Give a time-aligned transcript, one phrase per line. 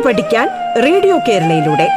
[0.00, 0.48] കേട്ടു പഠിക്കാൻ
[0.82, 1.88] റേഡിയോ കേരളയിലൂടെ.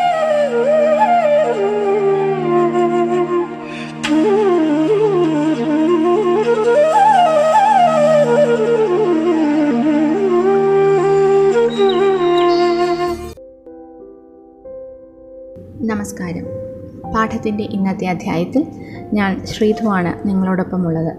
[15.85, 16.45] നമസ്കാരം.
[17.16, 18.66] പാഠത്തിന്റെ ഇന്നത്തെ അധ്യായത്തിൽ
[19.13, 21.18] ഞാൻ ശ്രീധുവാണ് നിങ്ങളോടൊപ്പമുള്ളത്.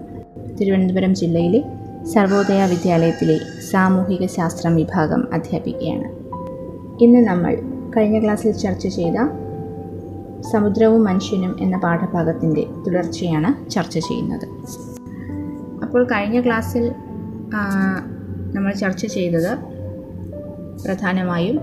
[0.56, 1.62] തിരുവനന്തപുരം ജില്ലയിലെ
[2.04, 3.38] സർവോദയ വിദ്യാലയത്തിലെ
[3.70, 6.23] സാമൂഹിക ശാസ്ത്രം വിഭാഗം അധ്യാപികയാണ്.
[7.02, 7.54] ഇന്ന് നമ്മൾ
[7.96, 9.14] കഴിഞ്ഞ ക്ലാസ്സിൽ ചർച്ച ചെയ്ത
[10.40, 14.46] സമുദ്രവും മനുഷ്യനും എന്ന പാഠഭാഗത്തിന്റെ തുടർച്ചയാണ് ചർച്ച ചെയ്യുന്നത്.
[15.82, 16.92] അപ്പോൾ കഴിഞ്ഞ ക്ലാസ്സിൽ
[18.54, 19.58] നമ്മൾ ചർച്ച ചെയ്തത്
[20.84, 21.60] പ്രധാനമായും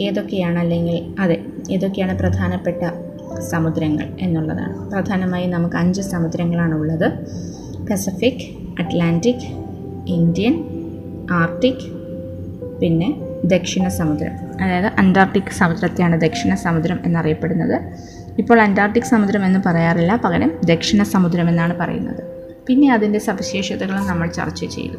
[0.00, 2.82] ഏതൊക്കെയാണ് അല്ലെങ്കിൽ അതെ ഏതൊക്കെയാണ് പ്രധാനപ്പെട്ട
[3.38, 4.90] സമുദ്രങ്ങൾ എന്നുള്ളതാണ്.
[4.90, 7.08] പ്രധാനമായും നമുക്ക് അഞ്ച് സമുദ്രങ്ങളാണ് ഉള്ളത്.
[7.90, 8.44] പസഫിക്
[8.78, 9.46] അറ്റ്ലാന്റിക്
[10.06, 10.54] ഇന്ത്യൻ
[11.32, 11.84] ആർട്ടിക്
[12.80, 14.32] പിന്നെ ദക്ഷിണ സമുദ്രം.
[14.62, 17.80] അതായത് അന്റാർട്ടിക് സമുദ്രത്തെയാണ് ദക്ഷിണ സമുദ്രം എന്നറിയപ്പെടുന്നത്.
[18.38, 22.22] ഇപ്പോൾ അന്റാർട്ടിക് സമുദ്രം എന്ന് പറയാറില്ല പകരം ദക്ഷിണ സമുദ്രം എന്നാണ് പറയുന്നത്.
[22.66, 24.98] പിന്നെ അതിന്റെ സവിശേഷതകളും നമ്മൾ ചർച്ച ചെയ്തു.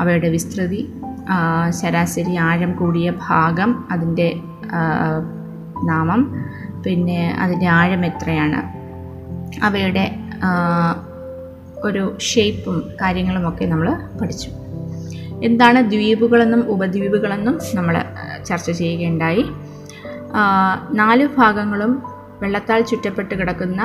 [0.00, 0.92] അവയുടെ വിസ്തൃതി
[1.80, 4.32] ശരാശരി ആഴം കൂടിയ ഭാഗം അതിന്റെ
[5.84, 6.44] നാമം
[6.84, 8.80] പിന്നെ അതിന്റെ ആഴം എത്രയാണ്
[9.64, 10.14] അവയുടെ
[11.84, 14.50] ഒരു ഷേപ്പും കാര്യങ്ങളുമൊക്കെ നമ്മൾ പഠിച്ചു.
[15.44, 18.04] എന്താണ് ദ്വീപുകളെന്നും ഉപദ്വീപുകളെന്നും നമ്മൾ
[18.46, 19.44] ചർച്ച ചെയ്യുകയുണ്ടായി.
[20.92, 22.02] നാല് ഭാഗങ്ങളും
[22.42, 23.82] വെള്ളത്താൽ ചുറ്റപ്പെട്ട് കിടക്കുന്ന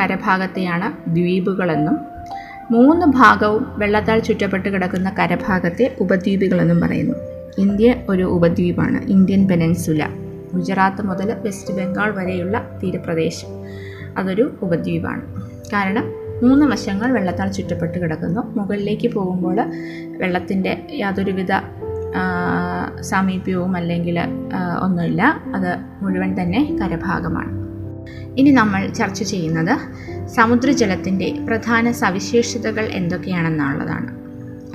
[0.00, 1.98] കരഭാഗത്തെയാണ് ദ്വീപുകളെന്നും
[2.70, 7.14] മൂന്ന് ഭാഗവും വെള്ളത്താൽ ചുറ്റപ്പെട്ട് കിടക്കുന്ന കരഭാഗത്തെ ഉപദ്വീപുകളെന്നും പറയുന്നു.
[7.58, 10.08] ഇന്ത്യ ഒരു ഉപദ്വീപാണ് ഇന്ത്യൻ പെനൻസുല
[10.54, 13.48] ഗുജറാത്ത് മുതൽ വെസ്റ്റ് ബംഗാൾ വരെയുള്ള തീരപ്രദേശം.
[14.18, 15.22] അതൊരു ഉപദ്വീപാണ്.
[15.72, 18.40] കാരണം മൂന്ന് വശങ്ങൾ വെള്ളത്താൽ ചുറ്റപ്പെട്ട് കിടക്കുന്നു.
[18.56, 19.60] മുകളിലേക്ക് പോകുമ്പോൾ
[20.16, 21.52] വെള്ളത്തിന്റെ യാതൊരുവിധ
[23.00, 24.20] സാമീപ്യവും അല്ലെങ്കിൽ
[24.82, 25.22] ഒന്നുമില്ല.
[25.56, 27.62] അത് മുഴുവൻ തന്നെ കരഭാഗമാണ്.
[28.38, 29.74] ഇനി നമ്മൾ ചർച്ച ചെയ്യുന്നത്
[30.28, 34.10] സമുദ്രജലത്തിന്റെ പ്രധാന സവിശേഷതകൾ എന്തൊക്കെയാണെന്നുള്ളതാണ്.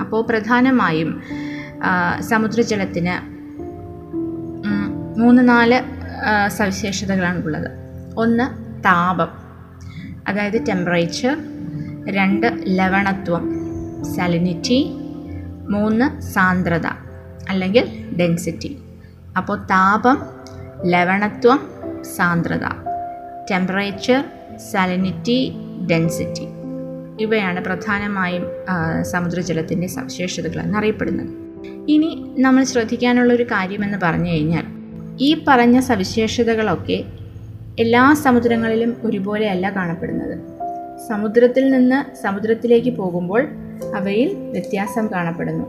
[0.00, 1.22] അപ്പോൾ പ്രധാനമായും
[2.20, 3.14] സമുദ്രജലത്തിന്
[5.20, 5.78] മൂന്ന് നാല്
[6.48, 7.70] സവിശേഷതകളാണ് ഉള്ളത്.
[8.16, 8.44] ഒന്ന്
[8.84, 9.28] താപം.
[10.28, 11.36] അതായത് ടെമ്പറേച്ചർ
[12.16, 13.44] രണ്ട് ലവണത്വം.
[14.16, 14.78] സലിനിറ്റി
[15.70, 16.86] മൂന്ന് സാന്ദ്രത
[17.48, 17.84] അല്ലെങ്കിൽ
[18.20, 18.78] ഡെൻസിറ്റി
[19.36, 20.18] അപ്പോൾ താപം
[20.90, 21.60] ലവണത്വം
[22.16, 22.66] സാന്ദ്രത.
[23.50, 24.24] ടെമ്പറേച്ചർ
[24.72, 25.52] സാലിനിറ്റി
[25.90, 26.46] ഡെൻസിറ്റി
[27.20, 28.44] ഇവയാണ് പ്രധാനമായും
[29.02, 31.30] സമുദ്രജലത്തിന്റെ സവിശേഷതകൾ എന്നറിയപ്പെടുന്നത്.
[31.88, 34.66] ഇനി നമ്മൾ ശ്രദ്ധിക്കാനുള്ളൊരു കാര്യമെന്ന് പറഞ്ഞു കഴിഞ്ഞാൽ
[35.20, 37.04] ഈ പറഞ്ഞ സവിശേഷതകളൊക്കെ
[37.78, 40.57] എല്ലാ സമുദ്രങ്ങളിലും ഒരുപോലെയല്ല കാണപ്പെടുന്നത്.
[41.06, 43.48] സമുദ്രത്തിൽ നിന്ന് സമുദ്രത്തിലേക്ക് പോകുമ്പോൾ
[43.96, 45.66] അവയിൽ വ്യത്യാസം കാണപ്പെടുന്നു.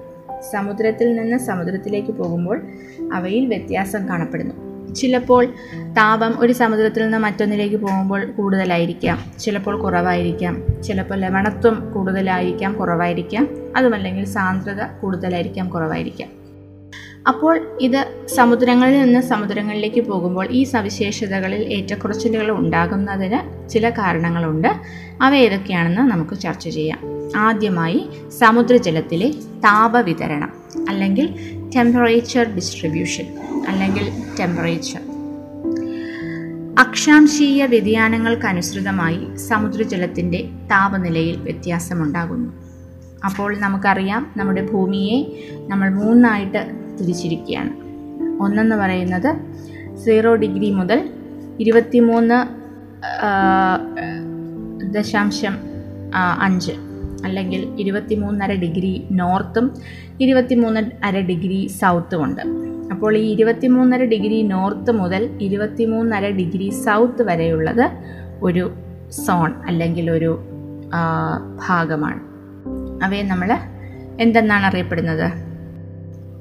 [0.51, 2.61] സമുദ്രത്തിൽ നിന്ന് സമുദ്രത്തിലേക്ക് പോകുമ്പോൾ
[3.13, 4.69] അവയിൽ വ്യത്യാസം കാണപ്പെടുന്നു.
[4.93, 5.45] ചിലപ്പോൾ
[5.97, 9.19] താപം ഒരു സമുദ്രത്തിൽ നിന്ന് മറ്റൊന്നിലേക്ക് പോകുമ്പോൾ കൂടുതലായിരിക്കാം.
[9.39, 10.81] ചിലപ്പോൾ കുറവായിരിക്കാം.
[10.83, 13.47] ചിലപ്പോൾ ലവണത്വം കൂടുതലായിരിക്കാം കുറവായിരിക്കാം.
[13.77, 16.38] അതുമല്ലെങ്കിൽ സാന്ദ്രത കൂടുതലായിരിക്കാം കുറവായിരിക്കാം.
[17.27, 24.67] അപ്പോൾ ഇത് സമുദ്രങ്ങളിൽ നിന്ന് സമുദ്രങ്ങളിലേക്ക് പോകുമ്പോൾ ഈ സവിശേഷതകളിൽ ഏറ്റക്കുറച്ചിലുകൾ ഉണ്ടാകുന്നതിന് ചില കാരണങ്ങളുണ്ട്.
[25.21, 26.99] അവ ഏതൊക്കെയാണെന്ന് നമുക്ക് ചർച്ച ചെയ്യാം.
[27.35, 30.53] ആദ്യമായി സമുദ്രജലത്തിലെ താപവിതരണം
[30.89, 31.35] അല്ലെങ്കിൽ
[31.75, 33.25] ടെമ്പറേച്ചർ ഡിസ്ട്രിബ്യൂഷൻ
[33.67, 34.99] അല്ലെങ്കിൽ ടെമ്പറേച്ചർ
[36.79, 42.53] അക്ഷാംശീയ വ്യതിയാനങ്ങൾക്കനുസൃതമായി സമുദ്രജലത്തിന്റെ താപനിലയിൽ വ്യത്യാസമുണ്ടാകുന്നു.
[43.25, 45.17] അപ്പോൾ നമുക്കറിയാം നമ്മുടെ ഭൂമിയെ
[45.67, 47.71] നമ്മൾ മൂന്നായിട്ട് തിരിച്ചിരിക്കുകയാണ്.
[48.41, 49.29] ഒന്നെന്ന് പറയുന്നത്
[49.97, 51.09] സീറോ ഡിഗ്രി മുതൽ
[51.59, 52.37] ഇരുപത്തിമൂന്ന്
[54.93, 55.55] ദശാംശം
[56.39, 56.71] അഞ്ച്
[57.25, 59.65] അല്ലെങ്കിൽ ഇരുപത്തിമൂന്നര ഡിഗ്രി നോർത്തും
[60.21, 62.41] ഇരുപത്തിമൂന്ന് അര ഡിഗ്രി സൗത്തും ഉണ്ട്.
[62.91, 67.85] അപ്പോൾ ഈ ഇരുപത്തിമൂന്നര ഡിഗ്രി നോർത്ത് മുതൽ ഇരുപത്തിമൂന്നര ഡിഗ്രി സൗത്ത് വരെയുള്ളത്
[68.41, 68.73] ഒരു
[69.09, 70.31] സോൺ അല്ലെങ്കിൽ ഒരു
[71.67, 72.21] ഭാഗമാണ്.
[73.03, 73.49] അവയെ നമ്മൾ
[74.19, 75.27] എന്തെന്നാണ് അറിയപ്പെടുന്നത്?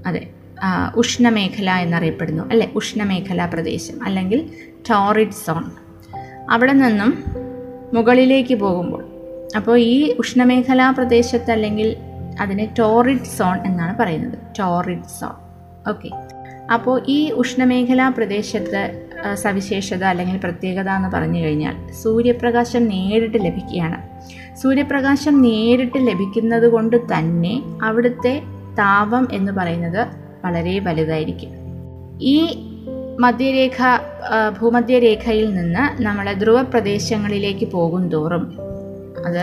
[0.06, 0.22] അതെ.
[0.96, 2.68] ഉഷ്ണമേഖല എന്നറിയപ്പെടുന്നു അല്ലെ?
[2.74, 4.50] ഉഷ്ണമേഖലാ പ്രദേശം അല്ലെങ്കിൽ
[4.90, 5.64] ടോറിഡ് സോൺ.
[6.50, 7.24] അവിടെ നിന്നും
[7.94, 9.04] മുകളിലേക്ക് പോകുമ്പോൾ
[9.56, 11.96] അപ്പോൾ ഈ ഉഷ്ണമേഖലാ പ്രദേശത്ത് അല്ലെങ്കിൽ
[12.40, 14.38] അതിനെ ടോറിഡ് സോൺ എന്നാണ് പറയുന്നത്.
[14.58, 15.32] Torrid zone.
[15.88, 16.10] ഓക്കെ.
[16.72, 24.08] അപ്പോൾ ഈ ഉഷ്ണമേഖലാ പ്രദേശത്ത് സവിശേഷത അല്ലെങ്കിൽ പ്രത്യേകത എന്ന് പറഞ്ഞു കഴിഞ്ഞാൽ സൂര്യപ്രകാശം നേരിട്ട് ലഭിക്കുകയാണ്.
[24.56, 28.42] സൂര്യപ്രകാശം നേരിട്ട് ലഭിക്കുന്നത് കൊണ്ട് തന്നെ അവിടുത്തെ
[28.78, 31.52] താപം എന്ന് പറയുന്നത് വളരെ വലുതായിരിക്കും.
[32.20, 32.36] ഈ
[33.20, 33.78] മധ്യരേഖ
[34.60, 38.44] ഭൂമധ്യരേഖയിൽ നിന്ന് നമ്മൾ ധ്രുവ പ്രദേശങ്ങളിലേക്ക് പോകും തോറും
[39.26, 39.42] അത്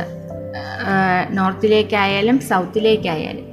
[1.38, 3.45] നോർത്തിലേക്കായാലും സൗത്തിലേക്കായാലും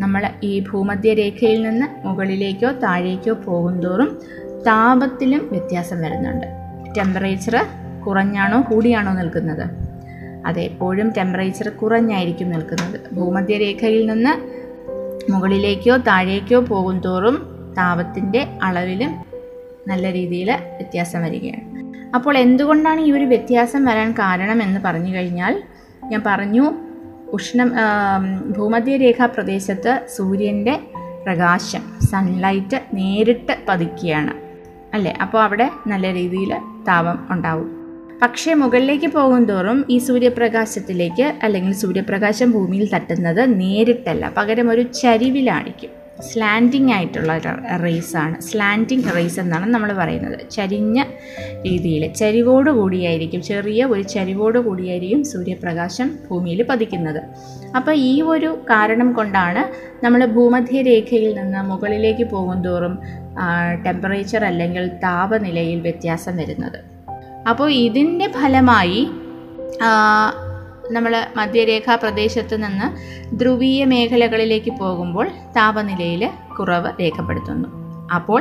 [0.00, 4.10] നമ്മൾ ഈ ഭൂമധ്യരേഖയിൽ നിന്ന് മുകളിലേക്കോ താഴേക്കോ പോകുന്തോറും
[4.66, 6.46] താപത്തിലും വ്യത്യാസം വരുന്നുണ്ട്.
[6.98, 7.56] ടെമ്പറേച്ചർ
[8.06, 9.66] കുറഞ്ഞാണോ കൂടിയാണോ നിൽക്കുന്നത്?
[10.46, 13.00] അതെപ്പോഴും ടെമ്പറേച്ചർ കുറഞ്ഞായിരിക്കും നിൽക്കുന്നത്.
[13.14, 14.32] ഭൂമധ്യരേഖയിൽ നിന്ന്
[15.30, 17.46] മുകളിലേക്കോ താഴേക്കോ പോകും തോറും
[17.78, 19.14] താപത്തിന്റെ അളവിലും
[19.88, 21.76] നല്ല രീതിയിൽ വ്യത്യാസം വരികയാണ്.
[22.14, 25.62] അപ്പോൾ എന്തുകൊണ്ടാണ് ഈ ഒരു വ്യത്യാസം വരാൻ കാരണം എന്ന് പറഞ്ഞു കഴിഞ്ഞാൽ
[26.04, 26.72] ഞാൻ പറഞ്ഞു
[27.32, 27.72] ഉഷ്ണം
[28.56, 30.80] ഭൂമധ്യരേഖാ പ്രദേശത്ത് സൂര്യന്റെ
[31.24, 34.34] പ്രകാശം സൺലൈറ്റ് നേരിട്ട് പതിക്കുകയാണ്.
[34.94, 35.18] അല്ലേ?
[35.22, 36.54] അപ്പോൾ അവിടെ നല്ല രീതിയിൽ
[36.88, 37.85] താപം ഉണ്ടാവും.
[38.22, 44.24] പക്ഷേ മുകളിലേക്ക് പോകും തോറും ഈ സൂര്യപ്രകാശത്തിലേക്ക് അല്ലെങ്കിൽ സൂര്യപ്രകാശം ഭൂമിയിൽ തട്ടുന്നത് നേരിട്ടല്ല.
[44.38, 45.92] പകരം ഒരു ചരിവിലായിരിക്കും
[46.28, 47.32] സ്ലാൻഡിങ് ആയിട്ടുള്ള
[47.82, 50.38] റേസ് ആണ് സ്ലാൻഡിങ് റേസ് എന്നാണ് നമ്മൾ പറയുന്നത്.
[50.50, 51.04] ചരിഞ്ഞ
[51.66, 57.20] രീതിയിൽ ചരിവോട് കൂടിയായിരിക്കും ചെറിയ ഒരു ചരിവോട് കൂടിയായിരിക്കും സൂര്യപ്രകാശം ഭൂമിയിൽ പതിക്കുന്നത്.
[57.76, 59.64] അപ്പോൾ ഈ ഒരു കാരണം കൊണ്ടാണ്
[60.04, 62.96] നമ്മൾ ഭൂമധ്യരേഖയിൽ നിന്ന് മുകളിലേക്ക് പോകും തോറും
[63.86, 66.95] ടെമ്പറേച്ചർ അല്ലെങ്കിൽ താപനിലയിൽ വ്യത്യാസം വരുന്നത്.
[67.50, 69.00] അപ്പോൾ ഇതിന്റെ ഫലമായി
[70.94, 72.86] നമ്മൾ മധ്യരേഖാ പ്രദേശത്ത് നിന്ന്
[73.36, 75.26] ധ്രുവീയ മേഖലകളിലേക്ക് പോകുമ്പോൾ
[75.56, 76.22] താപനിലയിൽ
[76.58, 77.68] കുറവ് രേഖപ്പെടുത്തുന്നു.
[78.14, 78.40] അപ്പോൾ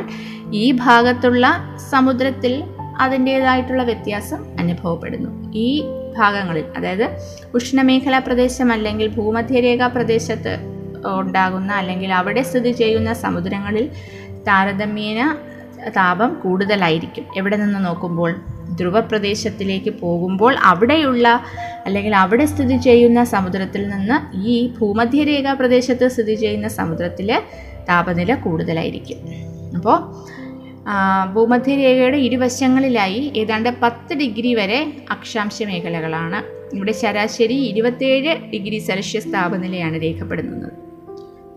[0.53, 1.45] ഈ ഭാഗത്തുള്ള
[1.91, 2.63] സമുദ്രത്തിൽ
[2.99, 5.51] അതിന്റേതായിട്ടുള്ള വ്യത്യാസം അനുഭവപ്പെടുന്നു.
[5.53, 5.69] ഈ
[6.17, 7.07] ഭാഗങ്ങളിൽ അതായത്
[7.53, 10.53] ഉഷ്ണമേഖലാ പ്രദേശം അല്ലെങ്കിൽ ഭൂമധ്യരേഖാ പ്രദേശത്ത്
[11.21, 13.89] ഉണ്ടാകുന്ന അല്ലെങ്കിൽ അവിടെ സ്ഥിതി ചെയ്യുന്ന സമുദ്രങ്ങളിൽ
[14.47, 15.37] താരതമ്യേന
[15.97, 17.25] താപം കൂടുതലായിരിക്കും.
[17.37, 18.31] എവിടെ നിന്ന് നോക്കുമ്പോൾ
[18.73, 21.44] ധ്രുവപ്രദേശത്തിലേക്ക് പോകുമ്പോൾ അവിടെയുള്ള
[21.85, 27.41] അല്ലെങ്കിൽ അവിടെ സ്ഥിതി ചെയ്യുന്ന സമുദ്രത്തിൽ നിന്ന് ഈ ഭൂമധ്യരേഖാ പ്രദേശത്ത് സ്ഥിതി ചെയ്യുന്ന സമുദ്രത്തിലെ
[27.89, 29.17] താപനില കൂടുതലായിരിക്കും.
[29.75, 30.25] അപ്പോൾ
[31.33, 36.44] ഭൂമധ്യരേഖയുടെ ഇരുവശങ്ങളിലായി ഏതാണ്ട് പത്ത് ഡിഗ്രി വരെ അക്ഷാംശ മേഖലകളാണ്.
[36.75, 40.71] ഇവിടെ ശരാശരി ഇരുപത്തേഴ് ഡിഗ്രി സെൽഷ്യസ് താപനിലയാണ് രേഖപ്പെടുന്നത്.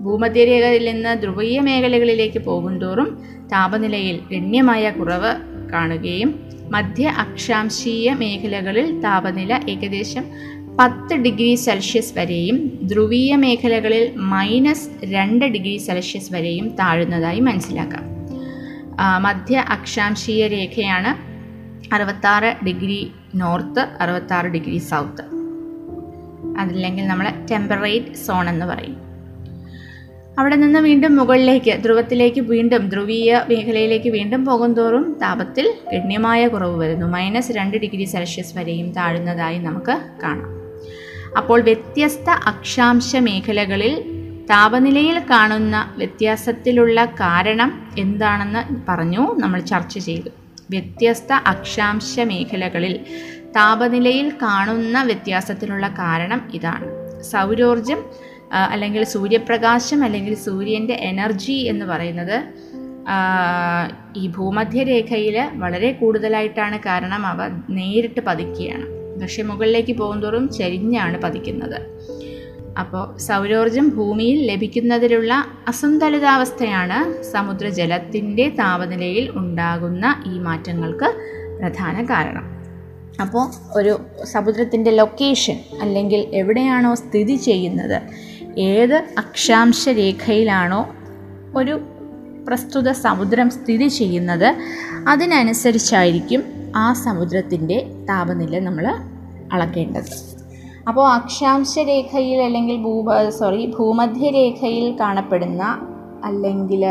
[0.00, 5.34] ഭൂമധ്യരേഖയിൽ നിന്ന് ധ്രുവീയ മേഖലകളിലേക്ക് പോകുന്തോറും താപനിലയിൽ ഗണ്യമായ കുറവ്
[5.72, 10.25] കാണുകയും മധ്യ അക്ഷാംശീയ മേഖലകളിൽ താപനില ഏകദേശം
[10.81, 18.05] പത്ത് ഡിഗ്രി സെൽഷ്യസ് വരെയും ധ്രുവീയ മേഖലകളിൽ മൈനസ് രണ്ട് ഡിഗ്രി സെൽഷ്യസ് വരെയും താഴുന്നതായി മനസ്സിലാക്കാം.
[19.23, 21.11] മധ്യ അക്ഷാംശീയ രേഖയാണ്
[21.94, 25.25] അറുപത്താറ് ഡിഗ്രി നോർത്ത് അറുപത്താറ് ഡിഗ്രി സൗത്ത്.
[26.59, 29.07] അതില്ലെങ്കിൽ നമ്മൾ ടെമ്പറേറ്റ് സോൺ എന്ന് പറയും.
[30.38, 37.06] അവിടെ നിന്ന് വീണ്ടും മുകളിലേക്ക് ധ്രുവത്തിലേക്ക് വീണ്ടും ധ്രുവീയ മേഖലയിലേക്ക് വീണ്ടും പോകും തോറും താപത്തിൽ ഗണ്യമായ കുറവ് വരുന്നു.
[37.06, 40.52] മൈനസ് രണ്ട് ഡിഗ്രി സെൽഷ്യസ് വരെയും താഴുന്നതായി നമുക്ക് കാണാം.
[41.37, 43.94] അപ്പോൾ വ്യത്യസ്ത അക്ഷാംശ മേഖലകളിൽ
[44.50, 50.31] താപനിലയിൽ കാണുന്ന വ്യത്യാസത്തിലുള്ള കാരണം എന്താണെന്ന് പറഞ്ഞു നമ്മൾ ചർച്ച ചെയ്തു.
[50.70, 53.00] വ്യത്യസ്ത അക്ഷാംശ മേഖലകളിൽ
[53.56, 56.88] താപനിലയിൽ കാണുന്ന വ്യത്യാസത്തിനുള്ള കാരണം ഇതാണ്.
[57.23, 62.44] സൗരോർജം അല്ലെങ്കിൽ സൂര്യപ്രകാശം അല്ലെങ്കിൽ സൂര്യന്റെ എനർജി എന്ന് പറയുന്നത്
[64.16, 68.86] ഈ ഭൂമധ്യരേഖയിൽ വളരെ കൂടുതലായിട്ടാണ് കാരണം അവ നേരിട്ട് പതിക്കുകയാണ്.
[69.22, 71.80] പക്ഷെ മുകളിലേക്ക് പോകുന്തോറും ചരിഞ്ഞാണ് പതിക്കുന്നത്.
[72.78, 81.08] അപ്പോൾ സൗരോർജം ഭൂമിയിൽ ലഭിക്കുന്നതിലുള്ള അസന്തുലിതാവസ്ഥയാണ് സമുദ്രജലത്തിന്റെ താപനിലയിൽ ഉണ്ടാകുന്ന ഈ മാറ്റങ്ങൾക്ക്
[81.60, 82.58] പ്രധാന കാരണം.
[83.20, 88.28] അപ്പോൾ ഒരു സമുദ്രത്തിന്റെ ലൊക്കേഷൻ അല്ലെങ്കിൽ എവിടെയാണോ സ്ഥിതി ചെയ്യുന്നത്
[88.58, 90.86] ഏത് അക്ഷാംശ രേഖയിലാണോ
[91.56, 91.81] ഒരു
[92.48, 94.56] പ്രസ്തുത സമുദ്രം സ്ഥിതി ചെയ്യുന്നത്
[95.08, 96.43] അതിനനുസരിച്ചായിരിക്കും
[96.77, 98.86] ആ സമുദ്രത്തിന്റെ താപനില നമ്മൾ
[99.53, 100.12] അളക്കേണ്ടത്.
[100.88, 105.62] അപ്പോൾ അക്ഷാംശ രേഖയിൽ അല്ലെങ്കിൽ ഭൂപ സോറി ഭൂമധ്യരേഖയിൽ കാണപ്പെടുന്ന
[106.24, 106.86] അല്ലെങ്കിൽ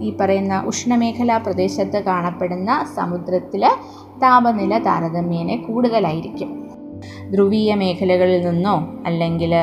[0.00, 3.64] ഈ പറയുന്ന ഉഷ്ണമേഖലാ പ്രദേശത്ത് കാണപ്പെടുന്ന സമുദ്രത്തിൽ
[4.22, 6.50] താപനില താരതമ്യേന കൂടുതലായിരിക്കും.
[7.30, 9.54] ധ്രുവീയ മേഖലകളിൽ നിന്നോ അല്ലെങ്കിൽ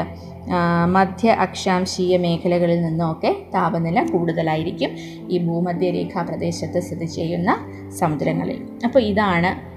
[0.86, 4.92] മധ്യ അക്ഷാംശീയ മേഖലകളിൽ നിന്നൊക്കെ താപനില കൂടുതലായിരിക്കും
[5.30, 7.58] ഈ ഭൂമധ്യരേഖാ പ്രദേശത്ത് സ്ഥിതി ചെയ്യുന്ന
[8.00, 8.62] സമുദ്രങ്ങളിൽ.
[8.84, 9.76] അപ്പോൾ ഇതാണ്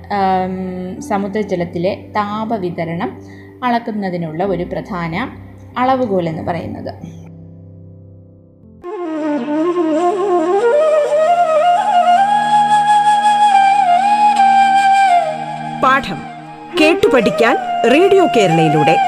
[1.01, 3.23] സമുദ്രജലത്തിലെ താപവിതരണം
[3.65, 5.29] അളക്കുന്നതിനുള്ള ഒരു പ്രധാന
[5.79, 6.93] അളവുകോൽ എന്ന് പറയുന്നത്.
[15.83, 16.21] പാഠം
[16.81, 17.57] കേട്ടു പഠിക്കാൻ
[17.91, 19.08] റേഡിയോ കേരളയിലൂടെ.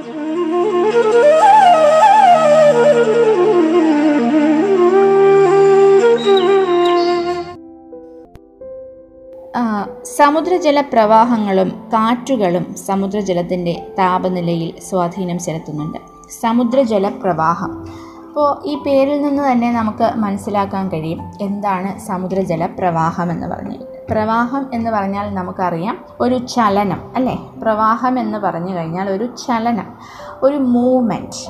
[10.03, 15.97] സമുദ്രജല പ്രവാഹങ്ങളും കാറ്റുകളും സമുദ്രജലത്തിന്റെ താപനിലയിൽ സ്വാധീനം ചെലുത്തുന്നുണ്ട്.
[16.41, 17.87] സമുദ്രജല പ്രവാഹം
[18.27, 24.91] അപ്പോൾ ഈ പേരിൽ നിന്ന് തന്നെ നമുക്ക് മനസ്സിലാക്കാൻ കഴിയും എന്താണ് സമുദ്രജല പ്രവാഹം എന്ന് പറഞ്ഞാൽ പ്രവാഹം എന്ന്
[24.91, 27.35] പറഞ്ഞാൽ നമുക്കറിയാം ഒരു ചലനം അല്ലേ?
[27.61, 29.97] പ്രവാഹം എന്ന് പറഞ്ഞു കഴിഞ്ഞാൽ ഒരു ചലനം.
[30.43, 31.41] ഒരു മൂവ്മെന്റ്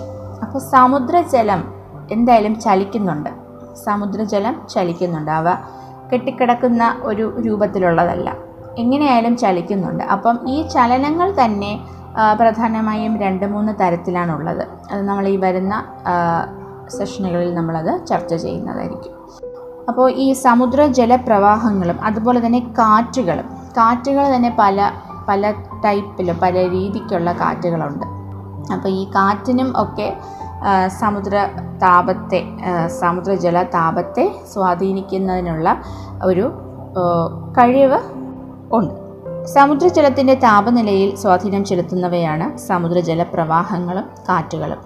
[0.44, 1.62] അപ്പോൾ സമുദ്രജലം
[2.12, 3.30] എന്തായാലും ചലിക്കുന്നുണ്ട്.
[3.86, 5.32] സമുദ്രജലം ചലിക്കുന്നുണ്ട്.
[5.32, 5.50] അവ
[6.12, 8.30] കെട്ടിക്കിടക്കുന്ന ഒരു രൂപത്തിലുള്ളതല്ല.
[8.78, 10.04] എങ്ങനെയായാലും ചലിക്കുന്നുണ്ട്.
[10.04, 11.72] അപ്പം ഈ ചലനങ്ങൾ തന്നെ
[12.40, 14.64] പ്രധാനമായും രണ്ട് മൂന്ന് തരത്തിലാണുള്ളത്.
[14.92, 15.74] അത് നമ്മൾ ഈ വരുന്ന
[16.90, 19.14] സെഷനുകളിൽ നമ്മളത് ചർച്ച ചെയ്യുന്നതായിരിക്കും.
[19.90, 24.92] അപ്പോൾ ഈ സമുദ്ര ജലപ്രവാഹങ്ങളും അതുപോലെ തന്നെ കാറ്റുകളും കാറ്റുകൾ തന്നെ പല
[25.30, 25.52] പല
[25.86, 28.21] ടൈപ്പിലും പല രീതിക്കുള്ള കാറ്റുകളുണ്ട്.
[28.74, 30.08] അപ്പോൾ ഈ കാറ്റിനും ഒക്കെ
[30.88, 31.36] സമുദ്ര
[31.84, 32.40] താപത്തെ
[32.88, 35.82] സമുദ്രജല താപത്തെ സ്വാധീനിക്കുന്നതിനുള്ള
[36.26, 36.46] ഒരു
[37.58, 38.00] കഴിവ്
[38.74, 38.94] ഉണ്ട്.
[39.46, 44.82] സമുദ്രജലത്തിന്റെ താപനിലയിൽ സ്വാധീനം ചെലുത്തുന്നവയാണ് സമുദ്രജല പ്രവാഹങ്ങളും കാറ്റുകളും.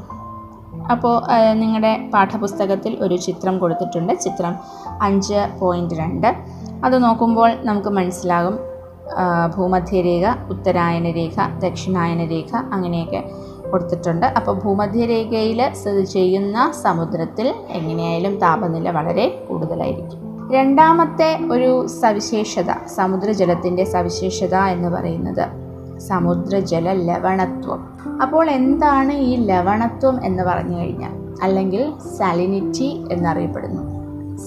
[0.92, 1.16] അപ്പോൾ
[1.54, 4.14] നിങ്ങളുടെ പാഠപുസ്തകത്തിൽ ഒരു ചിത്രം കൊടുത്തിട്ടുണ്ട്.
[4.14, 4.56] ചിത്രം
[5.02, 6.30] അഞ്ച് പോയിന്റ് രണ്ട്.
[6.86, 8.60] അത് നോക്കുമ്പോൾ നമുക്ക് മനസ്സിലാകും
[9.58, 13.22] ഭൂമധ്യരേഖ ഉത്തരായന രേഖ ദക്ഷിണായന രേഖ അങ്ങനെയൊക്കെ
[13.72, 14.26] കൊടുത്തിട്ടുണ്ട്.
[14.26, 20.52] അപ്പോൾ ഭൂമധ്യരേഖയിൽ സ്ഥിതി ചെയ്യുന്ന സമുദ്രത്തിൽ എങ്ങനെയായാലും താപനില വളരെ കൂടുതലായിരിക്കും.
[20.54, 25.66] രണ്ടാമത്തെ ഒരു സവിശേഷത സമുദ്രജലത്തിന്റെ സവിശേഷത എന്ന് പറയുന്നത്
[26.00, 27.88] സമുദ്രജല ലവണത്വം.
[28.22, 31.12] അപ്പോൾ എന്താണ് ഈ ലവണത്വം എന്ന് പറഞ്ഞു കഴിഞ്ഞാൽ?
[31.44, 33.84] അല്ലെങ്കിൽ സാലിനിറ്റി എന്നറിയപ്പെടുന്നു.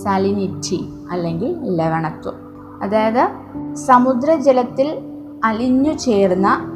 [0.02, 2.34] സാലിനിറ്റി അല്ലെങ്കിൽ ലവണത്വം.
[2.82, 3.28] അതായത്
[3.74, 4.98] സമുദ്രജലത്തിൽ
[5.44, 6.70] അലിഞ്ഞു ചേർന്ന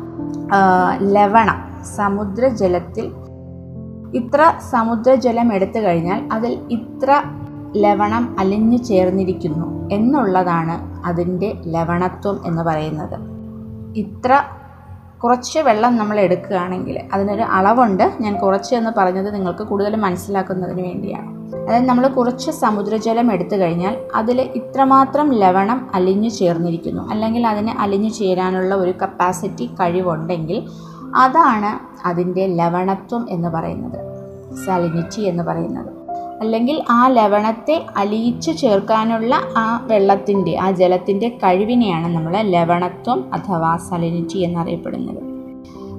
[1.02, 1.71] ലവണം.
[1.82, 3.12] സമുദ്രജലത്തിൽ.
[4.14, 7.22] ഇത്ര സമുദ്രജലം എടുത്തു കഴിഞ്ഞാൽ അതിൽ ഇത്ര
[7.76, 13.16] ലവണം അലിഞ്ഞു ചേർന്നിരിക്കുന്നു എന്നുള്ളതാണ് അതിന്റെ ലവണത്വം എന്ന് പറയുന്നത്.
[13.96, 14.42] ഇത്ര
[15.24, 18.12] കുറച്ച് വെള്ളം നമ്മൾ എടുക്കുകയാണെങ്കിൽ അതിനൊരു അളവുണ്ട്.
[18.20, 21.56] ഞാൻ കുറച്ച് എന്ന് പറഞ്ഞത് നിങ്ങൾക്ക് കൂടുതൽ മനസ്സിലാക്കുന്നതിന് വേണ്ടിയാണ്.
[21.56, 27.08] അതായത് നമ്മൾ കുറച്ച് സമുദ്രജലം എടുത്തു കഴിഞ്ഞാൽ അതിൽ ഇത്രമാത്രം ലവണം അലിഞ്ഞു ചേർന്നിരിക്കുന്നു.
[27.08, 30.68] അല്ലെങ്കിൽ അതിന് അലിഞ്ഞു ചേരാനുള്ള ഒരു കപ്പാസിറ്റി കഴിവുണ്ടെങ്കിൽ
[31.16, 34.12] അതാണ് അതിന്റെ ലവണത്വം എന്ന് പറയുന്നത്.
[34.66, 35.92] സാലിനിറ്റി എന്ന് പറയുന്നത്.
[36.40, 45.32] അല്ലെങ്കിൽ ആ ലവണത്തെ അലിയിച്ചു ചേർക്കാനുള്ള ആ വെള്ളത്തിന്റെ ആ ജലത്തിന്റെ കഴിവിനെയാണ് നമ്മൾ ലവണത്വം അഥവാ സലിനിറ്റി എന്നറിയപ്പെടുന്നത്.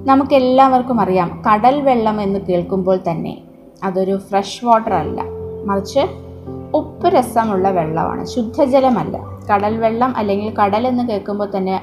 [0.08, 3.38] നമുക്കെല്ലാവർക്കും അറിയാം കടൽ വെള്ളം എന്ന് കേൾക്കുമ്പോൾ തന്നെ
[3.84, 5.22] അതൊരു ഫ്രഷ് വാട്ടർ അല്ല.
[5.64, 6.00] മറിച്ച്
[6.74, 9.33] ഉപ്പ് രസമുള്ള വെള്ളമാണ് ശുദ്ധജലമല്ല.
[9.52, 11.80] കടൽ വെള്ളം അല്ലെങ്കിൽ കടൽ എന്ന് കേൾക്കുമ്പോൾ തന്നെ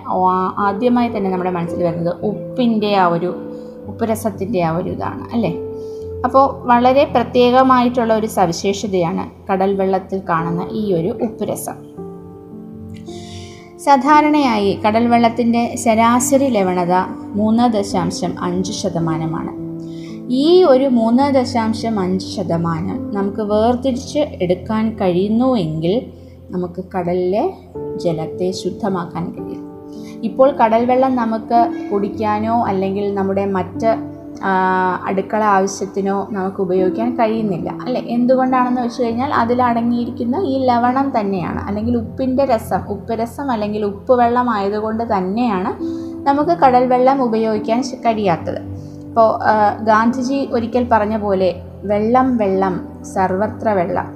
[0.58, 3.36] ആദ്യമായി തന്നെ നമ്മുടെ മനസ്സിൽ വരുന്നത് ഉപ്പിന്റെ ആ ഒരു
[3.88, 5.54] ഉപ്പുരസത്തിന്റെ ആ ഒരു ഇതാണ് അല്ലേ?
[6.26, 11.74] അപ്പോൾ വളരെ പ്രത്യേകമായിട്ടുള്ള ഒരു സവിശേഷതയാണ് കടൽ വെള്ളത്തിൽ കാണുന്ന ഈ ഒരു ഉപ്പുരസം.
[13.80, 16.94] സാധാരണയായി കടൽ വെള്ളത്തിന്റെ ശരാശരി ലവണത
[17.36, 19.62] മൂന്ന് ദശാംശം അഞ്ച് ശതമാനമാണ്.
[20.34, 26.06] ഈ ഒരു മൂന്ന് ദശാംശം അഞ്ച് ശതമാനം നമുക്ക് വേർതിരിച്ച് എടുക്കാൻ കഴിയുന്നുവെങ്കിൽ
[26.52, 27.54] നമുക്ക് കടലിലെ
[27.98, 29.64] ജലത്തെ ശുദ്ധമാക്കാൻ കഴിയും.
[30.24, 31.60] ഇപ്പോൾ കടൽ വെള്ളം നമുക്ക്
[31.94, 33.92] കുടിക്കാനോ അല്ലെങ്കിൽ നമ്മുടെ മറ്റ്
[35.06, 37.70] അടുക്കള ആവശ്യത്തിനോ നമുക്ക് ഉപയോഗിക്കാൻ കഴിയുന്നില്ല.
[37.82, 38.02] അല്ലെ?
[38.02, 41.60] എന്തുകൊണ്ടാണെന്ന് വെച്ച് കഴിഞ്ഞാൽ അതിലടങ്ങിയിരിക്കുന്ന ഈ ലവണം തന്നെയാണ്.
[41.60, 45.72] അല്ലെങ്കിൽ ഉപ്പിന്റെ രസം ഉപ്പ് രസം അല്ലെങ്കിൽ ഉപ്പ് വെള്ളം ആയതുകൊണ്ട് തന്നെയാണ്
[46.28, 48.62] നമുക്ക് കടൽ വെള്ളം ഉപയോഗിക്കാൻ കഴിയാത്തത്.
[49.08, 49.30] ഇപ്പോൾ
[49.84, 54.08] ഗാന്ധിജി ഒരിക്കൽ പറഞ്ഞ പോലെ വെള്ളം വെള്ളം സർവത്ര വെള്ളം.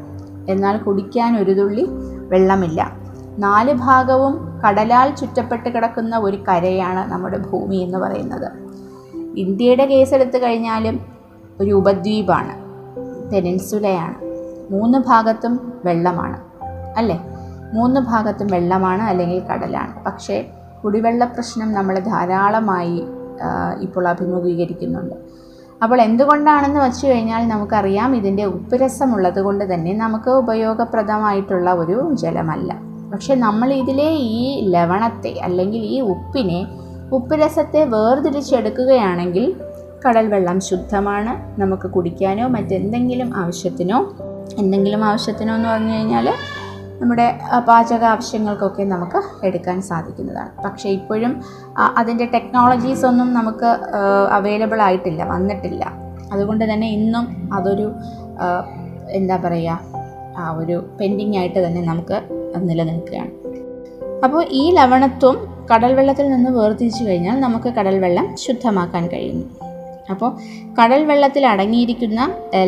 [0.50, 1.86] എന്നാൽ കുടിക്കാൻ ഒരു തുള്ളി
[2.30, 2.92] വെള്ളമില്ല.
[3.38, 8.52] നാല് ഭാഗവും കടലാൽ ചുറ്റപ്പെട്ട് കിടക്കുന്ന ഒരു കരയാണ് നമ്മുടെ ഭൂമി എന്ന് പറയുന്നത്.
[9.38, 11.06] ഇന്ത്യയുടെ കേസ് എടുത്തു കഴിഞ്ഞാലും
[11.60, 12.66] ഒരു ഉപദ്വീപാണ്.
[13.32, 14.16] പെനിൻസുലയാണ്.
[14.74, 16.42] മൂന്ന് ഭാഗത്തും വെള്ളമാണ്.
[16.98, 17.22] അല്ലേ?
[17.74, 20.04] മൂന്ന് ഭാഗത്തും വെള്ളമാണ് അല്ലെങ്കിൽ കടലാണ്.
[20.04, 20.46] പക്ഷേ
[20.84, 23.04] കുടിവെള്ള പ്രശ്നം നമ്മൾ ധാരാളമായി
[23.80, 25.16] ഇപ്പോൾ അഭിമുഖീകരിക്കുന്നുണ്ട്.
[25.84, 32.74] അപ്പോൾ എന്തുകൊണ്ടാണെന്ന് വെച്ചു കഴിഞ്ഞാൽ നമുക്കറിയാം ഇതിന്റെ ഉപ്പുരസമുള്ളത് കൊണ്ട് തന്നെ നമുക്ക് ഉപയോഗപ്രദമായിട്ടുള്ള ഒരു ജലമല്ല.
[33.14, 36.68] പക്ഷെ നമ്മൾ ഇതിലെ ഈ ലവണത്തെ അല്ലെങ്കിൽ ഈ ഉപ്പിനെ
[37.12, 39.56] ഉപ്പുരസത്തെ വേർതിരിച്ചെടുക്കുകയാണെങ്കിൽ
[40.08, 41.62] കടൽ വെള്ളം ശുദ്ധമാണ്.
[41.62, 44.00] നമുക്ക് കുടിക്കാനോ മറ്റെന്തെങ്കിലും ആവശ്യത്തിനോ
[44.58, 46.28] എന്തെങ്കിലും ആവശ്യത്തിനോ എന്ന് പറഞ്ഞു കഴിഞ്ഞാൽ
[47.02, 50.52] നമ്മുടെ പാചക ആവശ്യങ്ങൾക്കൊക്കെ നമുക്ക് എടുക്കാൻ സാധിക്കുന്നതാണ്.
[50.66, 51.34] പക്ഷേ ഇപ്പോഴും
[51.98, 53.70] അതിന്റെ ടെക്നോളജീസ് ഒന്നും നമുക്ക്
[54.32, 55.86] അവൈലബിൾ ആയിട്ടില്ല വന്നിട്ടില്ല.
[56.32, 57.88] അതുകൊണ്ട് തന്നെ ഇന്നും അതൊരു
[59.10, 59.80] എന്താ പറയുക
[60.38, 62.18] ആ ഒരു പെൻഡിങ് ആയിട്ട് തന്നെ നമുക്ക്
[62.70, 63.32] നിലനിൽക്കുകയാണ്.
[64.24, 65.36] അപ്പോൾ ഈ ലവണത്വം
[65.72, 69.46] കടൽ വെള്ളത്തിൽ നിന്ന് വേർതിരിച്ചു കഴിഞ്ഞാൽ നമുക്ക് കടൽ വെള്ളം ശുദ്ധമാക്കാൻ കഴിയുന്നു
[70.10, 70.30] അപ്പോൾ
[70.78, 72.22] കടൽ വെള്ളത്തിൽ അടങ്ങിയിരിക്കുന്ന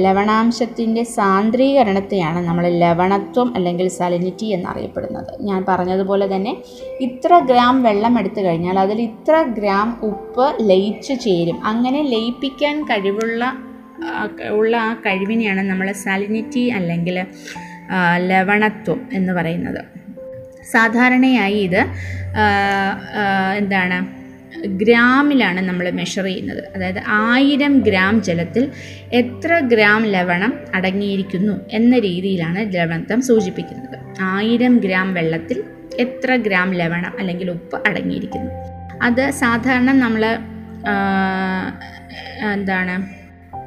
[0.06, 5.32] ലവണാംശത്തിന്റെ സാന്ദ്രീകരണത്തെയാണ് നമ്മൾ ലവണത്വം അല്ലെങ്കിൽ സലിനിറ്റി എന്നറിയപ്പെടുന്നത്.
[5.50, 6.54] ഞാൻ പറഞ്ഞതുപോലെ തന്നെ
[7.02, 11.60] ഇത്ര ഗ്രാം വെള്ളം എടുത്തു കഴിഞ്ഞാൽ അതിൽ ഇത്ര ഗ്രാം ഉപ്പ് ലയിച്ചു ചേരും.
[11.64, 13.44] അങ്ങനെ ലയിപ്പിക്കാൻ കഴിവുള്ള
[14.50, 17.16] ഉള്ള ആ കഴിവിനെയാണ് നമ്മൾ സാലിനിറ്റി അല്ലെങ്കിൽ
[18.30, 19.82] ലവണത്വം എന്ന് പറയുന്നത്.
[20.72, 21.82] സാധാരണയായി ഇത്
[23.58, 23.98] എന്താണ്
[24.66, 26.64] ഗ്രാമിലാണ് നമ്മൾ മെഷർ ചെയ്യുന്നത്.
[26.76, 28.72] അതായത് ആയിരം ഗ്രാം ജലത്തിൽ
[29.14, 33.98] എത്ര ഗ്രാം ലവണം അടങ്ങിയിരിക്കുന്നു എന്ന രീതിയിലാണ് ലവണത്വം സൂചിപ്പിക്കുന്നത്.
[34.22, 35.64] ആയിരം ഗ്രാം വെള്ളത്തിൽ
[36.00, 38.52] എത്ര ഗ്രാം ലവണം അല്ലെങ്കിൽ ഉപ്പ് അടങ്ങിയിരിക്കുന്നു.
[39.04, 40.38] അത് സാധാരണ നമ്മൾ
[42.54, 43.18] എന്താണ്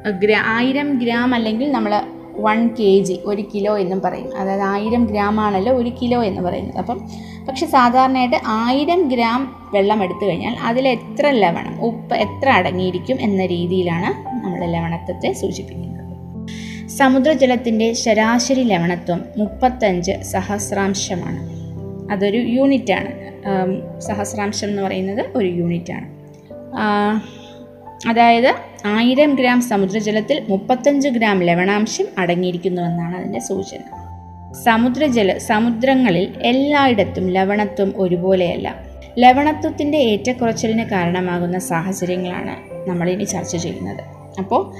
[0.09, 1.93] ഗ്രാ ആയിരം ഗ്രാം അല്ലെങ്കിൽ നമ്മൾ
[2.39, 6.77] വൺ കെ ജി ഒരു കിലോ എന്നും പറയും അതായത് ആയിരം ഗ്രാം ആണല്ലോ ഒരു കിലോ എന്ന് പറയുന്നത്.
[6.77, 7.09] അപ്പം
[7.47, 14.29] പക്ഷെ സാധാരണയായിട്ട് ആയിരം ഗ്രാം വെള്ളം എടുത്തു കഴിഞ്ഞാൽ അതിൽ എത്ര ലവണം ഉപ്പ് എത്ര അടങ്ങിയിരിക്കും എന്ന രീതിയിലാണ്
[14.45, 16.01] നമ്മൾ ലവണത്വത്തെ സൂചിപ്പിക്കുന്നത്.
[16.89, 21.61] സമുദ്രജലത്തിന്റെ ശരാശരി ലവണത്വം മുപ്പത്തഞ്ച് സഹസ്രാംശമാണ്.
[22.11, 23.11] അതൊരു യൂണിറ്റാണ്.
[23.99, 26.07] സഹസ്രാംശം എന്ന് പറയുന്നത് ഒരു യൂണിറ്റാണ്.
[28.09, 33.79] അതായത് ആയിരം ഗ്രാം സമുദ്രജലത്തിൽ മുപ്പത്തഞ്ച് ഗ്രാം ലവണാംശം അടങ്ങിയിരിക്കുന്നുവെന്നാണ് അതിന്റെ സൂചന.
[34.63, 38.75] സമുദ്രജല സമുദ്രങ്ങളിൽ എല്ലായിടത്തും ലവണത്വം ഒരുപോലെയല്ല.
[39.19, 42.55] ലവണത്വത്തിന്റെ ഏറ്റക്കുറച്ചിലിന് കാരണമാകുന്ന സാഹചര്യങ്ങളാണ്
[42.89, 44.03] നമ്മളിനി ചർച്ച ചെയ്യുന്നത്.
[44.39, 44.73] അപ്പോൾ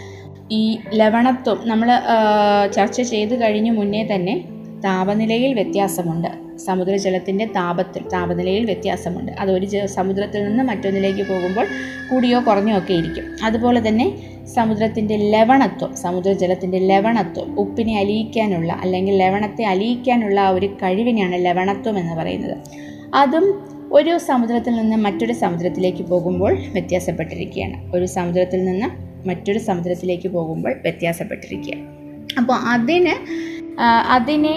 [0.51, 1.89] ഈ ലവണത്വം നമ്മൾ
[2.73, 4.43] ചർച്ച ചെയ്ത് കഴിഞ്ഞു മുന്നേ തന്നെ
[4.85, 6.50] താപനിലയിൽ വ്യത്യാസമുണ്ട്.
[6.65, 9.31] സമുദ്രജലത്തിന്റെ താപത്തിൽ താപനിലയിൽ വ്യത്യാസമുണ്ട്.
[9.31, 11.67] അത് ഒരു സമുദ്രത്തിൽ നിന്ന് മറ്റൊന്നിലേക്ക് പോകുമ്പോൾ
[12.09, 13.25] കൂടിയോ കുറഞ്ഞോ ഒക്കെ ഇരിക്കും.
[13.43, 14.07] അതുപോലെ തന്നെ
[14.55, 22.57] സമുദ്രത്തിന്റെ ലവണത്വം സമുദ്രജലത്തിന്റെ ലവണത്വം ഉപ്പിനെ അലിയിക്കാനുള്ള അല്ലെങ്കിൽ ലവണത്തെ അലിയിക്കാനുള്ള ആ ഒരു കഴിവിനെയാണ് ലവണത്വം എന്ന് പറയുന്നത്.
[23.13, 23.45] അതും
[23.93, 27.77] ഒരു സമുദ്രത്തിൽ നിന്ന് മറ്റൊരു സമുദ്രത്തിലേക്ക് പോകുമ്പോൾ വ്യത്യാസപ്പെട്ടിരിക്കുകയാണ്.
[27.95, 28.87] ഒരു സമുദ്രത്തിൽ നിന്ന്
[29.27, 31.75] മറ്റൊരു സമുദ്രത്തിലേക്ക് പോകുമ്പോൾ വ്യത്യാസപ്പെട്ടിരിക്കുക
[32.37, 33.15] അപ്പോൾ അതിന്
[34.15, 34.53] അതിനെ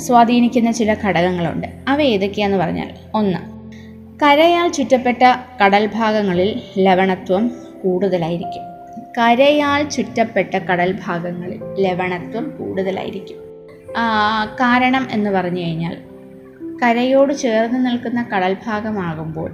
[0.00, 1.66] സ്വാധീനിക്കുന്ന ചില ഘടകങ്ങളുണ്ട്.
[1.88, 3.38] അവ ഏതൊക്കെയാന്ന് പറഞ്ഞാൽ ഒന്ന്
[4.24, 5.22] കരയാൽ ചുറ്റപ്പെട്ട
[5.64, 7.44] കടൽ ഭാഗങ്ങളിൽ ലവണത്വം
[7.82, 8.64] കൂടുതലായിരിക്കും.
[9.18, 13.38] കരയാൽ ചുറ്റപ്പെട്ട കടൽ ഭാഗങ്ങളിൽ ലവണത്വം കൂടുതലായിരിക്കും.
[14.60, 15.96] കാരണം എന്ന് പറഞ്ഞു കഴിഞ്ഞാൽ
[16.82, 19.50] കരയോട് ചേർന്ന് നിൽക്കുന്ന കടൽ ഭാഗമാകുമ്പോൾ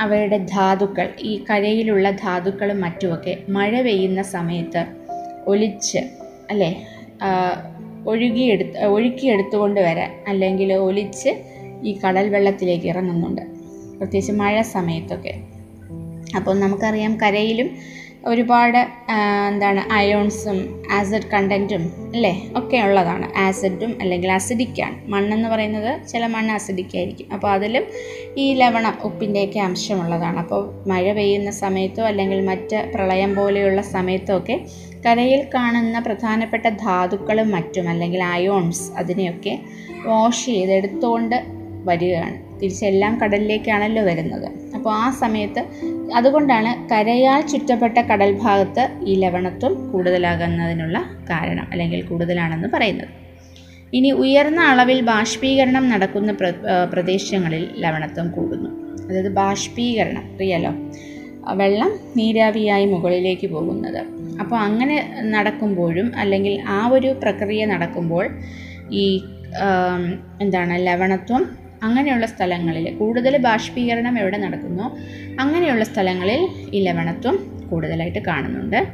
[0.00, 4.86] അവയുടെ ധാതുക്കൾ ഈ കരയിലുള്ള ധാതുക്കളും മറ്റുമൊക്കെ മഴ പെയ്യുന്ന സമയത്ത്
[5.46, 5.98] ഒലിച്ച്
[6.50, 6.86] അല്ലേ
[8.08, 11.42] ഒഴുകിയെടുത്ത് ഒഴുക്കിയെടുത്തുകൊണ്ട് വരാൻ അല്ലെങ്കിൽ ഒലിച്ച്
[11.82, 13.40] ഈ കടൽ വെള്ളത്തിലേക്ക് ഇറങ്ങുന്നുണ്ട്.
[13.98, 15.34] പ്രത്യേകിച്ച് മഴ സമയത്തൊക്കെ.
[16.36, 17.70] അപ്പോൾ നമുക്കറിയാം കരയിലും
[18.26, 18.78] ഒരുപാട്
[19.48, 23.38] എന്താണ് അയോൺസും ആസിഡ് കണ്ടന്റും അല്ലേ ഒക്കെ ഉള്ളതാണ്.
[23.38, 27.32] ആസിഡും അല്ലെങ്കിൽ അസിഡിക്കാണ് മണ്ണെന്ന് പറയുന്നത് ചില മണ്ണ് അസിഡിക് ആയിരിക്കും.
[27.32, 27.84] അപ്പോൾ അതിലും
[28.36, 30.38] ഈ ലവണം ഉപ്പിന്റെയൊക്കെ അംശമുള്ളതാണ്.
[30.38, 34.66] അപ്പോൾ മഴ പെയ്യുന്ന സമയത്തോ അല്ലെങ്കിൽ മറ്റ് പ്രളയം പോലെയുള്ള സമയത്തോ ഒക്കെ
[35.06, 39.58] കരയിൽ കാണുന്ന പ്രധാനപ്പെട്ട ധാതുക്കളും മറ്റും അല്ലെങ്കിൽ അയോൺസ് അതിനെയൊക്കെ
[40.06, 41.36] വാഷ് ചെയ്ത് എടുത്തുകൊണ്ട്
[41.84, 44.48] വരികയാണ് തിരിച്ചെല്ലാം കടലിലേക്കാണല്ലോ വരുന്നത്.
[44.74, 45.62] അപ്പോൾ ആ സമയത്ത്
[46.14, 50.98] അതുകൊണ്ടാണ് കരയാൽ ചുറ്റപ്പെട്ട കടൽ ഭാഗത്ത് ഈ ലവണത്വം കൂടുതലാകുന്നതിനുള്ള
[51.30, 53.08] കാരണം അല്ലെങ്കിൽ കൂടുതലാണെന്ന് പറയുന്നത്.
[53.94, 56.52] ഇനി ഉയർന്ന അളവിൽ ബാഷ്പീകരണം നടക്കുന്ന പ്ര
[56.92, 58.70] പ്രദേശങ്ങളിൽ ലവണത്വം കൂടുന്നു.
[59.08, 60.72] അതായത് ബാഷ്പീകരണം അറിയാലോ
[61.54, 64.21] വെള്ളം നീരാവിയായി മുകളിലേക്ക് പോകുന്നത്.
[64.40, 68.28] അപ്പോൾ അങ്ങനെ നടക്കുമ്പോഴും അല്ലെങ്കിൽ ആ ഒരു പ്രക്രിയ നടക്കുമ്പോൾ
[68.90, 69.22] ഈ
[70.40, 74.96] എന്താണ് ലവണത്വം അങ്ങനെയുള്ള സ്ഥലങ്ങളിൽ കൂടുതൽ ബാഷ്പീകരണം എവിടെ നടക്കുന്നോ?
[75.40, 78.86] അങ്ങനെയുള്ള സ്ഥലങ്ങളിൽ ഈ ലവണത്വം കൂടുതലായിട്ട് കാണുന്നുണ്ട്.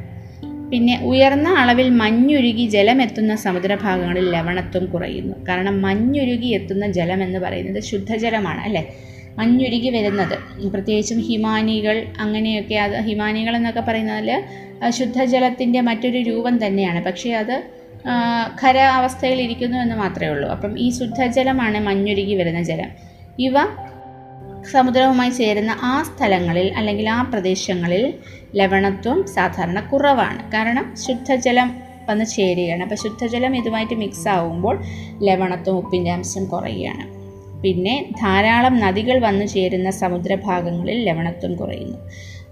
[0.71, 5.35] പിന്നെ ഉയർന്ന അളവിൽ മഞ്ഞുരുകി ജലമെത്തുന്ന സമുദ്രഭാഗങ്ങളിൽ ലവണത്വം കുറയുന്നു.
[5.49, 8.95] കാരണം മഞ്ഞുരുകി എത്തുന്ന ജലം എന്ന് പറയുന്നത് ശുദ്ധജലമാണ് അല്ലേ?
[9.37, 10.67] മഞ്ഞുരുകി വരുന്നത്.
[10.69, 14.43] പ്രത്യേകിച്ചും ഹിമാനികൾ അങ്ങനെയൊക്കെ അത് ഹിമാനികൾ എന്നൊക്കെ പറയുന്നതിൽ
[14.89, 17.05] ശുദ്ധജലത്തിന്റെ മറ്റൊരു രൂപം തന്നെയാണ്.
[17.05, 17.63] പക്ഷേ അത്
[18.63, 20.49] ഖര അവസ്ഥയിൽ ഇരിക്കുന്നു എന്ന് മാത്രമേ ഉള്ളൂ.
[20.49, 22.89] അപ്പം ഈ ശുദ്ധജലമാണ് മഞ്ഞുരുകി വരുന്ന ജലം.
[23.39, 23.53] ഇവ
[24.71, 28.13] സമുദ്രവുമായി ചേരുന്ന ആ സ്ഥലങ്ങളിൽ അല്ലെങ്കിൽ ആ പ്രദേശങ്ങളിൽ
[28.55, 30.51] ലവണത്വം സാധാരണ കുറവാണ്.
[30.51, 31.75] കാരണം ശുദ്ധജലം
[32.09, 32.81] വന്ന് ചേരുകയാണ്.
[32.81, 34.83] അപ്പോൾ ശുദ്ധജലം ഇതുമായിട്ട് മിക്സ് ആവുമ്പോൾ
[35.23, 37.18] ലവണത്വം ഉപ്പിന്റെ അംശം കുറയുകയാണ്.
[37.61, 41.97] പിന്നെ ധാരാളം നദികൾ വന്നു ചേരുന്ന സമുദ്രഭാഗങ്ങളിൽ ലവണത്വം കുറയുന്നു.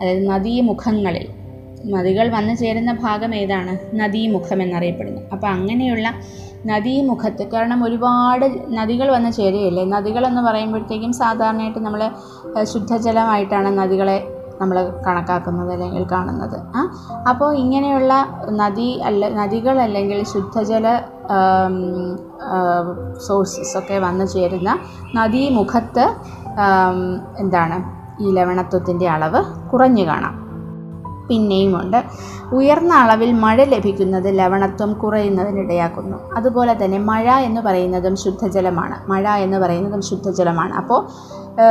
[0.02, 1.28] അതായത് നദീമുഖങ്ങളിൽ.
[1.86, 3.96] നദികൾ വന്നു ചേരുന്ന ഭാഗം ഏതാണ്?
[3.96, 5.22] നദീമുഖം എന്നറിയപ്പെടുന്നു.
[5.34, 6.14] അപ്പോൾ അങ്ങനെയുള്ള
[6.66, 9.86] നദീമുഖത്ത് കാരണം ഒരുപാട് നദികൾ വന്ന് ചേരുകയില്ലേ?
[9.86, 12.12] നദികളെന്ന് പറയുമ്പോഴത്തേക്കും സാധാരണയായിട്ട് നമ്മൾ
[12.64, 14.24] ശുദ്ധജലമായിട്ടാണ് നദികളെ
[14.62, 16.58] നമ്മൾ കണക്കാക്കുന്നത് അല്ലെങ്കിൽ കാണുന്നത്.
[17.30, 18.14] അപ്പോൾ ഇങ്ങനെയുള്ള
[18.52, 21.02] നദി അല്ല നദികൾ അല്ലെങ്കിൽ ശുദ്ധജല
[23.28, 24.80] സോഴ്സസ് ഒക്കെ വന്നു ചേരുന്ന
[25.16, 26.06] നദീമുഖത്ത്
[27.40, 27.98] എന്താണ്?
[28.24, 30.47] ഈ ലവണത്വത്തിന്റെ അളവ് കുറഞ്ഞു കാണാം.
[31.30, 32.04] പിന്നെയുമുണ്ട്.
[32.56, 36.18] ഉയർന്ന അളവിൽ മഴ ലഭിക്കുന്നത് ലവണത്വം കുറയുന്നതിനിടയാക്കുന്നു.
[36.36, 39.12] അതുപോലെ തന്നെ മഴ എന്ന് പറയുന്നതും ശുദ്ധജലമാണ്.
[39.12, 40.74] മഴ എന്ന് പറയുന്നതും ശുദ്ധജലമാണ്.
[40.74, 41.02] അപ്പോൾ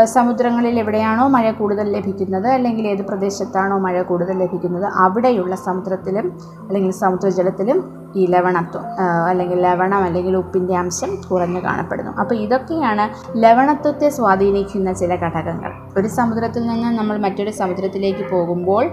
[0.05, 6.27] സമുദ്രങ്ങളിൽ എവിടെയാണോ മഴ കൂടുതൽ ലഭിക്കുന്നത് അല്ലെങ്കിൽ ഏത് പ്രദേശത്താണോ മഴ കൂടുതൽ ലഭിക്കുന്നത് അവിടെയുള്ള സമുദ്രത്തിലും
[6.66, 8.85] അല്ലെങ്കിൽ സമുദ്രജലത്തിലും ഈ ലവണത്വം
[9.29, 12.12] അല്ലെങ്കിൽ ലവണം അല്ലെങ്കിൽ ഉപ്പിന്റെ അംശം കുറഞ്ഞു കാണപ്പെടുന്നു.
[12.12, 13.05] അപ്പോൾ ഇതൊക്കെയാണ്
[13.37, 15.73] ലവണത്വത്തെ സ്വാധീനിക്കുന്ന ചില ഘടകങ്ങൾ.
[15.99, 18.85] ഒരു സമുദ്രത്തിൽ നിന്ന് നമ്മൾ മറ്റൊരു സമുദ്രത്തിലേക്ക് പോകുമ്പോൾ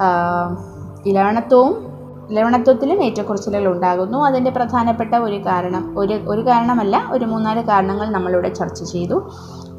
[0.00, 0.56] ആഹ്,
[2.30, 4.18] ഇലവണത്വത്തിലും ഏറ്റക്കുറച്ചിലുകൾ ഉണ്ടാകുന്നു.
[4.18, 9.30] അതിന്റെ പ്രധാനപ്പെട്ട ഒരു കാരണം ഒരു ഒരു കാരണമല്ല ഒരു മൂന്നാൽ കാരണങ്ങൾ നമ്മളിവിടെ ചർച്ച ചെയ്തു.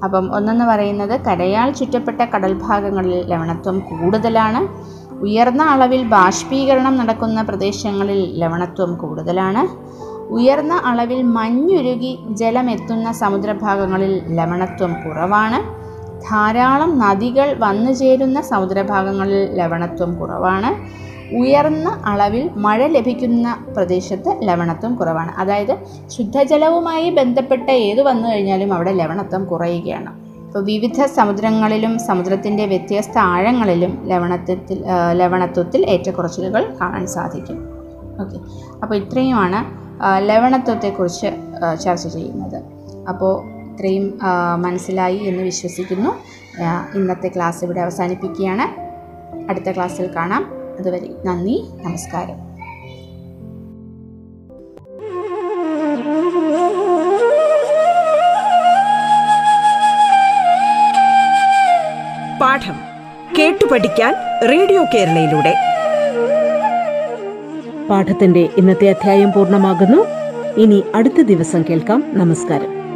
[0.03, 4.67] അപ്പം ഒന്നെന്ന് പറയുന്നത് കരയാൽ ചുറ്റപ്പെട്ട കടൽ ഭാഗങ്ങളിൽ ലവണത്വം കൂടുതലാണ്.
[5.11, 9.67] ഉയർന്ന അളവിൽ ബാഷ്പീകരണം നടക്കുന്ന പ്രദേശങ്ങളിൽ ലവണത്വം കൂടുതലാണ്.
[10.29, 15.76] ഉയർന്ന അളവിൽ മഞ്ഞുരുകി ജലമെത്തുന്ന സമുദ്രഭാഗങ്ങളിൽ ലവണത്വം കുറവാണ്.
[16.29, 20.97] ധാരാളം നദികൾ വന്നു ചേരുന്ന സമുദ്രഭാഗങ്ങളിൽ ലവണത്വം കുറവാണ്.
[21.35, 25.31] ഉയർന്ന അളവിൽ മഴ ലഭിക്കുന്ന പ്രദേശത്ത് ലവണത്വം കുറവാണ്.
[25.37, 25.77] അതായത്
[26.09, 30.27] ശുദ്ധജലവുമായി ബന്ധപ്പെട്ട ഏത് വന്നു കഴിഞ്ഞാലും അവിടെ ലവണത്വം കുറയുകയാണ്.
[30.45, 37.57] ഇപ്പോൾ വിവിധ സമുദ്രങ്ങളിലും സമുദ്രത്തിന്റെ വ്യത്യസ്ത ആഴങ്ങളിലും ലവണത്വത്തിൽ ലവണത്വത്തിൽ ഏറ്റക്കുറച്ചിലുകൾ കാണാൻ സാധിക്കും.
[38.21, 38.37] ഓക്കെ.
[38.83, 39.59] അപ്പോൾ ഇത്രയുമാണ്
[40.29, 41.29] ലവണത്വത്തെക്കുറിച്ച്
[41.83, 42.63] ചർച്ച ചെയ്യുന്നത്.
[43.09, 44.19] അപ്പോൾ ഇത്രയും
[44.57, 46.09] മനസ്സിലായി എന്ന് വിശ്വസിക്കുന്നു.
[46.97, 48.87] ഇന്നത്തെ ക്ലാസ് ഇവിടെ അവസാനിപ്പിക്കുകയാണ്.
[49.49, 50.53] അടുത്ത ക്ലാസ്സിൽ കാണാം.
[50.79, 52.35] അതുവരെ നന്ദി നമസ്കാരം.
[62.41, 62.75] പാഠം
[63.39, 64.15] കേട്ടു പഠിക്കാൻ
[64.49, 65.55] റേഡിയോ കേരളയിലൂടെ.
[67.89, 70.05] പാഠത്തിന്റെ ഇന്നത്തെ അധ്യായം പൂർണമാകുന്നു.
[70.61, 72.03] ഇനി അടുത്ത ദിവസം കേൾക്കാം.
[72.07, 72.86] നമസ്കാരം.